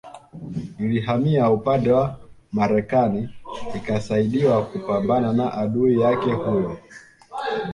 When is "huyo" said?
6.33-6.77